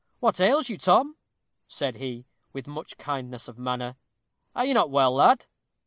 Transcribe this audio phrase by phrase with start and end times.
[0.19, 1.15] "What ails you, Tom?"
[1.67, 3.97] said he, with much kindness of manner
[4.55, 5.45] "are you not well, lad?"